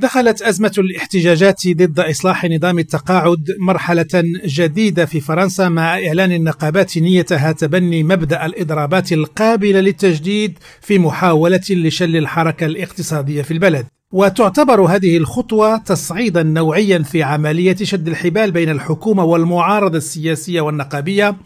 دخلت 0.00 0.42
أزمة 0.42 0.72
الاحتجاجات 0.78 1.68
ضد 1.68 2.00
إصلاح 2.00 2.44
نظام 2.44 2.78
التقاعد 2.78 3.46
مرحلة 3.58 4.06
جديدة 4.44 5.06
في 5.06 5.20
فرنسا 5.20 5.68
مع 5.68 5.94
إعلان 5.94 6.32
النقابات 6.32 6.98
نيتها 6.98 7.52
تبني 7.52 8.02
مبدأ 8.02 8.46
الإضرابات 8.46 9.12
القابلة 9.12 9.80
للتجديد 9.80 10.58
في 10.80 10.98
محاولة 10.98 11.60
لشل 11.70 12.16
الحركة 12.16 12.66
الاقتصادية 12.66 13.42
في 13.42 13.50
البلد. 13.50 13.86
وتعتبر 14.12 14.80
هذه 14.80 15.16
الخطوة 15.16 15.76
تصعيدا 15.76 16.42
نوعيا 16.42 16.98
في 16.98 17.22
عملية 17.22 17.76
شد 17.82 18.08
الحبال 18.08 18.50
بين 18.50 18.70
الحكومة 18.70 19.24
والمعارضة 19.24 19.98
السياسية 19.98 20.60
والنقابية 20.60 21.36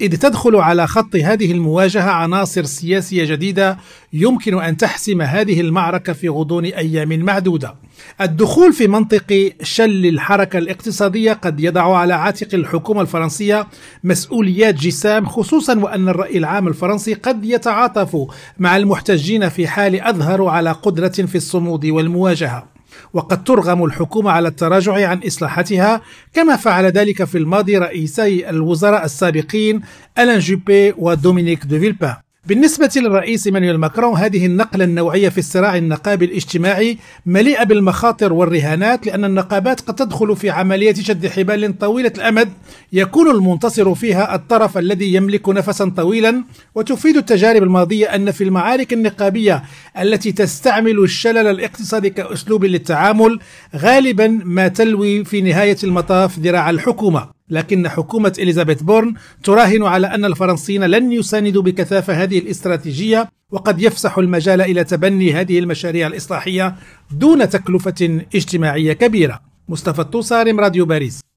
إذ 0.00 0.16
تدخل 0.16 0.56
على 0.56 0.86
خط 0.86 1.16
هذه 1.16 1.52
المواجهة 1.52 2.10
عناصر 2.10 2.64
سياسية 2.64 3.24
جديدة 3.24 3.78
يمكن 4.12 4.62
أن 4.62 4.76
تحسم 4.76 5.22
هذه 5.22 5.60
المعركة 5.60 6.12
في 6.12 6.28
غضون 6.28 6.64
أيام 6.64 7.18
معدودة 7.18 7.74
الدخول 8.20 8.72
في 8.72 8.88
منطق 8.88 9.52
شل 9.62 10.06
الحركة 10.06 10.58
الاقتصادية 10.58 11.32
قد 11.32 11.60
يضع 11.60 11.96
على 11.96 12.14
عاتق 12.14 12.54
الحكومة 12.54 13.00
الفرنسية 13.00 13.66
مسؤوليات 14.04 14.74
جسام 14.74 15.26
خصوصا 15.26 15.78
وأن 15.78 16.08
الرأي 16.08 16.38
العام 16.38 16.68
الفرنسي 16.68 17.14
قد 17.14 17.44
يتعاطف 17.44 18.16
مع 18.58 18.76
المحتجين 18.76 19.48
في 19.48 19.66
حال 19.68 20.00
أظهروا 20.00 20.50
على 20.50 20.72
قدرة 20.72 21.08
في 21.08 21.34
الصمود 21.34 21.86
والمواجهة. 21.86 22.74
وقد 23.12 23.44
ترغم 23.44 23.84
الحكومة 23.84 24.30
على 24.30 24.48
التراجع 24.48 25.08
عن 25.08 25.20
إصلاحاتها 25.26 26.00
كما 26.32 26.56
فعل 26.56 26.84
ذلك 26.84 27.24
في 27.24 27.38
الماضي 27.38 27.78
رئيسي 27.78 28.50
الوزراء 28.50 29.04
السابقين 29.04 29.80
ألان 30.18 30.38
جوبي 30.38 30.94
ودومينيك 30.98 31.64
دو 31.64 31.78
فيلبا. 31.78 32.23
بالنسبة 32.46 32.90
للرئيس 32.96 33.46
إيمانويل 33.46 33.78
ماكرون 33.78 34.16
هذه 34.18 34.46
النقلة 34.46 34.84
النوعية 34.84 35.28
في 35.28 35.38
الصراع 35.38 35.76
النقابي 35.76 36.24
الاجتماعي 36.24 36.98
مليئة 37.26 37.64
بالمخاطر 37.64 38.32
والرهانات 38.32 39.06
لأن 39.06 39.24
النقابات 39.24 39.80
قد 39.80 39.94
تدخل 39.94 40.36
في 40.36 40.50
عملية 40.50 40.94
شد 40.94 41.26
حبال 41.26 41.78
طويلة 41.78 42.12
الأمد 42.16 42.48
يكون 42.92 43.30
المنتصر 43.30 43.94
فيها 43.94 44.34
الطرف 44.34 44.78
الذي 44.78 45.14
يملك 45.14 45.48
نفسا 45.48 45.92
طويلا. 45.96 46.44
وتفيد 46.74 47.16
التجارب 47.16 47.62
الماضية 47.62 48.14
أن 48.14 48.30
في 48.30 48.44
المعارك 48.44 48.92
النقابية 48.92 49.62
التي 49.98 50.32
تستعمل 50.32 50.98
الشلل 50.98 51.46
الاقتصادي 51.46 52.10
كأسلوب 52.10 52.64
للتعامل 52.64 53.38
غالبا 53.76 54.40
ما 54.44 54.68
تلوي 54.68 55.24
في 55.24 55.40
نهاية 55.40 55.76
المطاف 55.84 56.38
ذراع 56.38 56.70
الحكومة. 56.70 57.28
لكن 57.50 57.88
حكومة 57.88 58.32
إليزابيث 58.38 58.82
بورن 58.82 59.14
تراهن 59.44 59.82
على 59.82 60.06
أن 60.06 60.24
الفرنسيين 60.24 60.84
لن 60.84 61.12
يساندوا 61.12 61.62
بكثافة 61.62 62.22
هذه 62.22 62.38
الاستراتيجية 62.38 63.28
وقد 63.50 63.82
يفسح 63.82 64.18
المجال 64.18 64.60
إلى 64.60 64.84
تبني 64.84 65.32
هذه 65.32 65.58
المشاريع 65.58 66.06
الإصلاحية 66.06 66.76
دون 67.10 67.48
تكلفة 67.48 68.24
اجتماعية 68.34 68.92
كبيرة. 68.92 69.40
مصطفى 69.68 69.98
الطوسارم 69.98 70.60
راديو 70.60 70.86
باريس. 70.86 71.24